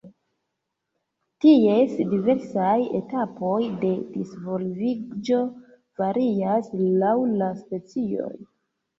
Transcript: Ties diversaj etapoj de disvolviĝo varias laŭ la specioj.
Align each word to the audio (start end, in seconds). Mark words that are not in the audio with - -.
Ties 1.43 1.91
diversaj 2.13 2.77
etapoj 2.99 3.59
de 3.83 3.91
disvolviĝo 4.15 5.37
varias 6.01 6.71
laŭ 7.03 7.13
la 7.43 7.51
specioj. 7.61 8.33